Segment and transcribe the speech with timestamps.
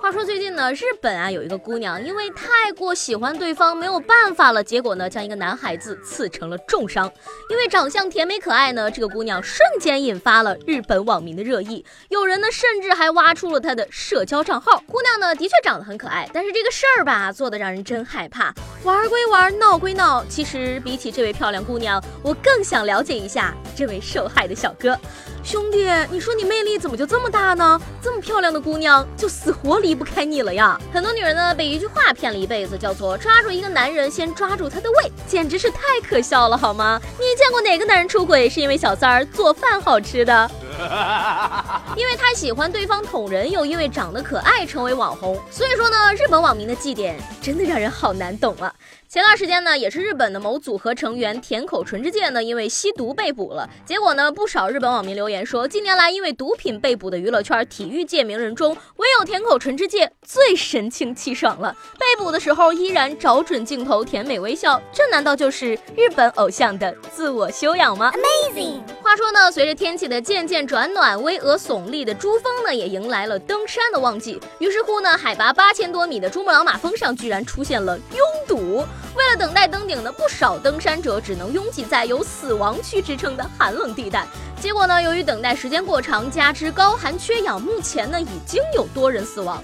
[0.00, 7.12] 话说最近呢，日本啊有一个姑娘，因为太过喜欢对方，没有办法了，结果呢将一个男孩子刺成了重伤。
[7.50, 14.82] 因为长相甜美可爱呢，这个姑娘瞬间引发了日本网民的热议，有人呢甚至还挖出了她的社交账号。
[14.86, 18.54] 姑娘呢的确长得很可爱，但是这个事儿吧做的让人真害怕。
[18.84, 24.98] 玩归玩，闹归闹，其实比起这位漂亮姑娘，我更想了解一下这位受害的小哥。
[25.42, 27.80] 兄弟，你说你魅力怎么就这么大呢？
[28.02, 30.78] 这么漂亮的姑娘就死活离不开你了呀！
[30.92, 37.00] 很多女人呢被一句话骗了一辈子，叫做抓住一个男人先抓住他的胃，简直是太可笑了，好吗？
[37.18, 40.50] 你见过哪个男人出轨是因为小三儿做饭好吃的？
[41.96, 48.72] 因为他喜欢对方捅人，又因为长得可爱成为网红，所以说呢，日本网民的祭点真的让人好难懂啊。
[49.08, 53.68] 前段时间呢，也是日本的某组合成员田口纯之介呢，因为吸毒被捕了。
[53.84, 61.76] 结果呢，不少日本网民留言说，近年来因为毒品被捕的娱乐圈体育界名人中，唯有田口纯之介最神清气爽了。
[61.94, 68.80] 被捕的时候依然找准镜头，甜美微笑，这难道就是日本偶像的自我修养吗？Amazing。
[69.02, 74.40] 话说呢，随着天气的渐渐转暖，巍峨耸立的珠峰呢，也迎来了登山的旺季。
[74.60, 78.86] 于是乎呢，海拔八千多米的珠穆朗玛峰上居然出现了拥堵。
[79.16, 84.24] 为了等待登顶呢，不少登山者只能拥挤在有死亡区之称的寒冷地带。
[84.60, 89.58] 结果呢，由于等待时间过长，加之高寒缺氧，目前呢已经有多人死亡。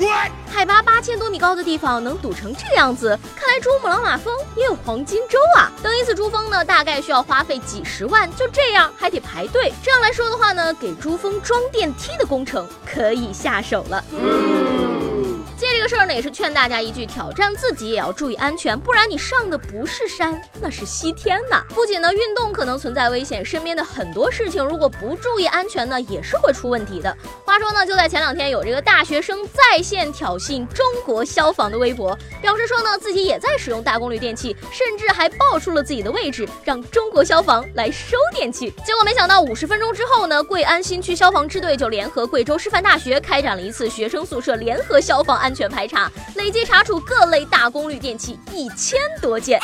[0.51, 5.71] 海拔八千多米高的地方能堵成这个样子，看来珠穆朗玛峰也有黄金周啊！
[5.83, 9.71] 登一次珠峰呢，大概需要花费几十万，就这样还得排队。
[9.83, 14.03] 这样来说的话呢，给珠峰装电梯的工程可以下手了。
[14.11, 14.86] 借这
[15.87, 21.63] 个事儿呢，也是劝大家一句：挑战自己也要注意安全，不然你上的不是山，那是西天呐！
[21.69, 27.17] 不仅呢，运动可能存在危险，身边的很多事情如果不注意安全呢，也是会出问题的。
[27.45, 38.75] 话说呢，就在前两天，有这个大学生在线挑衅中国消防的微博，表示说呢，自己也在使用大功率电器，甚至还报出了自己的位置，让中国消防来收电器。
[38.85, 49.61] 结果没想到五十分钟之后呢，贵安新区消防支队就联合贵州师范大学开展了一次学生宿舍联合消防安全排查，累计查处各类大功率电器一千多件。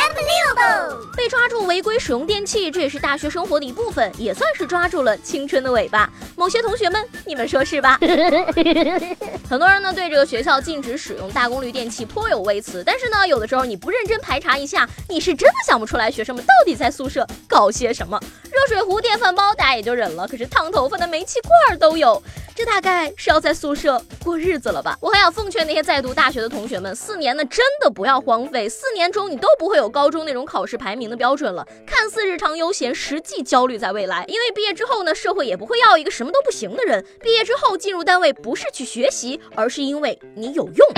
[1.16, 6.10] 被抓住违规使用电器，这也是大学生活的一部分，也算是抓住了青春的尾巴。
[6.36, 7.98] 某些同学们，你们说是吧？
[9.48, 18.20] 很多人呢对这个学校禁止使用大功率电器颇有微词，但是呢，有的时候你不认真排查一下，你是真的想不出来学生们到底在宿舍搞些什么。
[18.62, 22.22] 热水壶、电饭煲大家也就忍了，可是烫头发的煤气罐都有，
[22.54, 24.96] 这大概是要在宿舍过日子了吧？
[25.00, 34.24] 我还想奉劝那些在读大学的同学们，四年呢真的不要荒废，四年中你都不会有高中那种考试排名的标准了，看似日常悠闲，实际焦虑在未来。
[34.28, 37.04] 因为毕业之后呢，社会也不会要一个什么都不行的人。
[37.20, 40.88] 毕业之后进入单位不是去学习，而是因为你有用。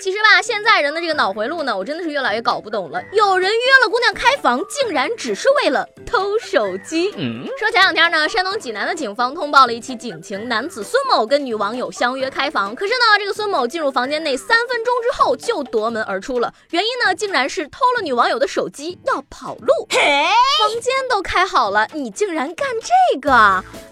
[0.00, 3.02] 其实吧，现在人的这个脑回路呢，我真的是越来越搞不懂了。
[3.12, 7.12] 有人约了姑娘开房，竟然只是为了偷手机。
[7.18, 19.68] 嗯说前两天呢，山东济南的警方通报了一起警情，男子孙某跟女网友相约开房，可是呢，这个孙某进入房间内三分钟之后就夺门而出了，原因呢，竟然是偷了女网友的手机要跑路。
[19.90, 23.30] 房间都开好了，你竟然干这个，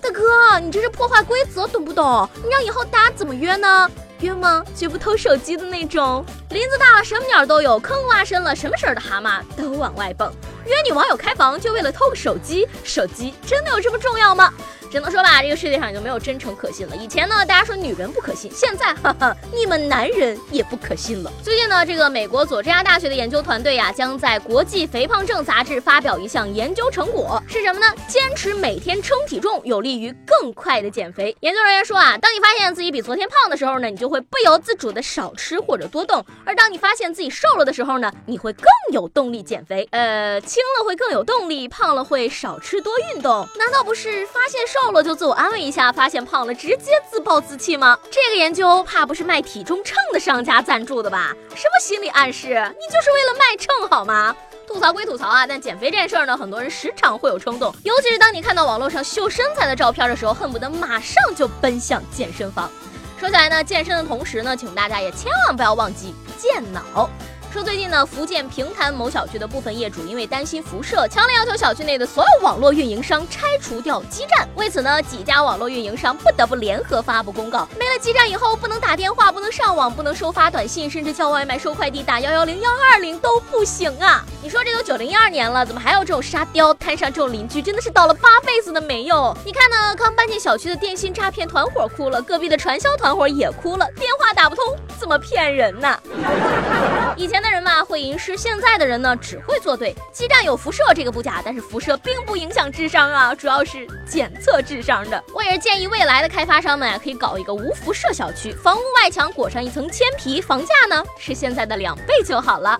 [0.00, 2.26] 大哥，你这是破坏规则，懂不懂？
[2.42, 3.90] 你让以后大家怎么约呢？
[4.20, 4.64] 约吗？
[4.74, 6.24] 绝不偷手机的那种。
[6.50, 10.32] 林子大了，什么鸟都有；坑挖深了，什么事儿的蛤蟆都往外蹦。
[10.64, 12.66] 约女网友开房，就为了偷个手机？
[12.82, 14.52] 手机真的有这么重要吗？
[14.90, 16.96] 只能说吧，这个世界上已经没有真诚可信了。
[16.96, 21.30] 以前呢，大家说女人不可信，现在哈哈，你们男人也不可信了。
[21.42, 27.86] 最近呢，这个美国佐治亚大学的研究团队呀，将在《国际肥胖症杂志》发表一项研究成果，是什么呢？
[28.08, 31.36] 坚持每天称体重，有利于更快的减肥。
[31.40, 39.86] 研究人员说啊，当你发现自己比昨天胖的时候呢，你就会不由自主的少吃或者多动；而当你发现自己瘦了的时候呢，你会更有动力减肥。
[39.90, 43.46] 呃，轻了会更有动力，胖了会少吃多运动。
[43.58, 44.77] 难道不是发现瘦？
[44.84, 47.98] 瘦了就自我安慰一下，发现胖了直接自暴自弃吗？
[48.10, 51.34] 这个研究怕不是卖体重秤的商家赞助的吧？
[51.54, 52.48] 什么心理暗示？
[52.48, 54.34] 你就是为了卖秤好吗？
[54.66, 62.70] 吐槽归吐槽啊，但减肥这事儿呢，很多人时常会有冲动，尤其是当你看到网络上秀身材的照片的时候，恨不得马上就奔向健身房。
[63.18, 67.10] 说起来呢，健身的同时呢，请大家也千万不要忘记健脑。
[67.50, 74.46] 说最近呢，福建平潭某小区的部分业主因为担心辐射，强烈要求小区内的所有网络运营商拆除掉基站。
[74.54, 84.22] 为此呢，几家网络运营商不得不联合发布公告，没了基站以后，不能打电话，不能上网，不能收发短信，甚至叫外卖、收快递、打幺幺零、幺二零都不行啊！
[84.42, 86.74] 你说这都九零一二年了，怎么还有这种沙雕？
[86.74, 89.34] 摊上这种邻居真的是倒了八辈子的霉哟！
[89.42, 95.98] 你看呢，刚搬进小区的电信诈骗团伙哭了，隔壁的传销团伙也哭了，电话打不通，怎么骗人呢？
[97.16, 99.94] 以前的人嘛会吟诗，现在的人呢只会作对。
[100.12, 105.22] 基站有辐射这个不假，但是辐射并不影响智商啊，主要是检测智商的。
[105.34, 112.78] 我也是建议未来的开发商们啊，可以搞一个无辐射小区，房屋外墙裹上一层铅皮，房价呢是现在的两倍就好了。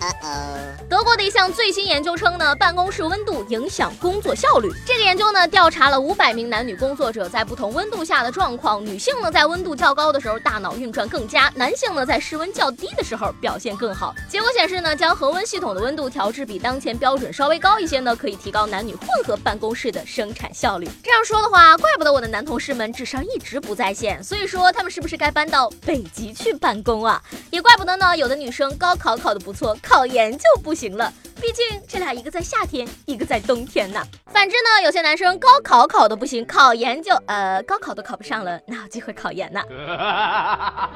[0.88, 4.70] 德国的一项最新研究称呢，办公室温度影响工作效率。
[4.86, 8.84] 这个研究呢，调查了五百名男女工作者在不同温度下的状况。
[8.84, 14.14] 女性呢，在温度较高的时候，大脑运转更佳；男性呢，在室温较低的时候，表现更好。
[14.28, 20.88] 结果显示呢，将恒温系统的温度调至比当前标准稍微高一些呢，可以提高男女混合办公室的生产效率。
[21.02, 24.22] 这样说的话，怪不得我的男同事们智商一直不在线。
[24.22, 27.22] 所以说，他们是不是该搬到北极去办公啊？
[27.50, 31.12] 也怪不得呢，有的女生高考考得不错，考研就不行了。
[31.40, 34.02] 毕竟这俩一个在夏天，一个在冬天呢。
[34.32, 39.60] 反之呢，有些男生高考考的不行，考研就呃高考都考不上了，哪有机会考研呢？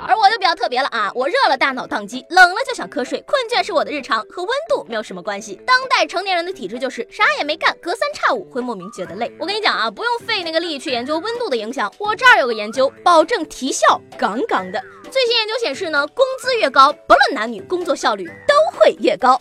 [0.07, 5.61] 而我就比较特别了啊，我热了大脑宕机，冷了就想瞌睡，困倦是我的日常，和温度没有什么关系。
[5.65, 9.33] 当代成年人的体质就是啥也没干，隔三差五会莫名觉得累。
[9.39, 14.83] 我跟你讲啊，不用费那个力去研究温度的影响，我这儿有个研究，保证提效杠杠的。
[15.11, 19.39] 最新研究显示呢，工资越高，不论男女，工作效率都会越高。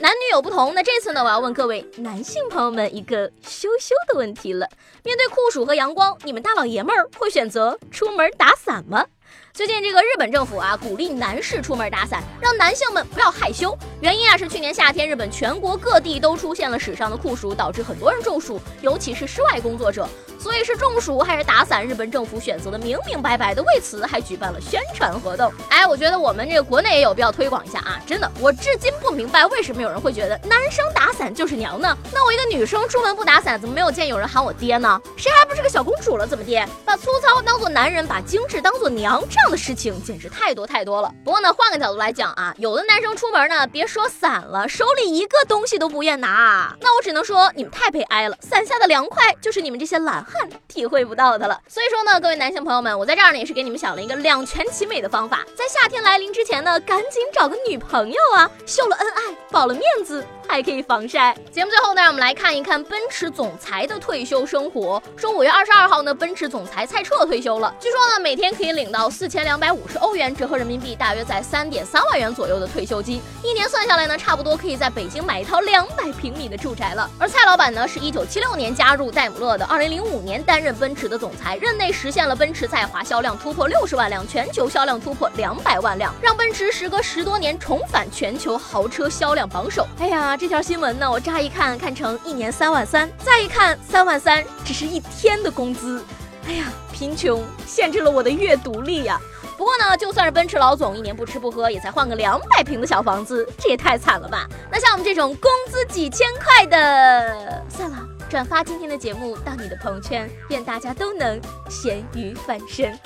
[0.00, 4.68] 男女有不同，那这次呢，我要问各位男性朋友们一个羞羞的问题了：
[5.02, 9.04] 面对酷暑和阳光，你们大老爷们儿会选择出门打伞吗？
[9.52, 13.76] 最近这个日本政府啊，鼓励男士出门打伞，让男性们不要害羞。
[14.00, 20.08] 原因啊是去年夏天，日本全国各地都出现了史上的酷暑，导致很多人中暑，尤其是室外工作者。
[20.38, 25.52] 所以是中暑还是打伞，日本政府选择的明明白白的，为此还举办了宣传活动。
[25.68, 28.00] 哎，我觉得我们这个国内也有必要推广一下啊！
[28.06, 31.96] 真的，我至今不明白为什么有人会觉得男生打伞就是娘呢？
[32.12, 35.00] 那我一个女生出门不打伞，怎么没有见有人喊我爹呢？
[35.16, 36.26] 谁还不是个小公主了？
[36.26, 36.64] 怎么地？
[36.84, 41.12] 把粗糙当做男人，把精致当做娘，这样的事情简直太多太多了。
[41.24, 48.36] 不过呢，换个角度来讲啊，有的男生出门呢，别说伞了，手里一个东西都不愿拿，那我只能说你们太悲哀了。
[48.40, 50.24] 伞下的凉快，就是你们这些懒。
[50.28, 60.24] 汗体会不到的了，所以说呢，各位男性朋友们，我在这儿呢也是给你们想了一个两全其美的方法，在夏天来临之前呢，赶紧找个女朋友啊，秀了恩爱，保了面子。
[60.48, 61.36] 还可以防晒。
[61.52, 65.00] 节目最后呢，让我们来看一看奔驰总裁的退休生活。
[65.16, 67.72] 说五月二十二号呢，奔驰总裁蔡澈退休了。
[67.78, 73.20] 据说呢，每天可以领到四千两百五十欧元，折合人民币大约在三点三万元左右的退休金。
[73.44, 77.08] 一年算下来呢，差不多可以在北京买一套两百平米的住宅了。
[77.18, 89.86] 而蔡老板呢，是一九七六年加入戴姆勒的，二零零五年担任奔驰的总裁，任内实现了奔驰在华销量突破六十万辆，全球销量突破两百万辆，让奔驰时隔十多年重返全球豪车销量榜首。
[89.98, 90.37] 哎呀！
[90.38, 96.00] 这条新闻呢，我乍一看看成一年三万三，再一看三万三只是一天的工资，
[96.46, 99.20] 哎呀，贫穷限制了我的阅读力呀。
[99.56, 104.46] 不过呢，就算是奔驰老总，一年不吃不喝也才换个两百平的小房子，这也太惨了吧。
[104.70, 107.98] 那像我们这种工资几千块的，算了，
[108.30, 112.96] 转发今天的节目到你的朋友圈，愿大家都能咸鱼翻身。